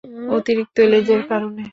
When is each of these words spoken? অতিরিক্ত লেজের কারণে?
অতিরিক্ত 0.35 0.77
লেজের 0.91 1.21
কারণে? 1.29 1.63